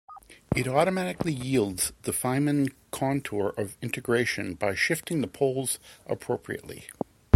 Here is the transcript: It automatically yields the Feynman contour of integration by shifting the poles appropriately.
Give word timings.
It 0.55 0.67
automatically 0.67 1.31
yields 1.31 1.93
the 2.01 2.11
Feynman 2.11 2.73
contour 2.89 3.53
of 3.55 3.77
integration 3.83 4.55
by 4.55 4.73
shifting 4.73 5.21
the 5.21 5.27
poles 5.27 5.77
appropriately. 6.07 6.87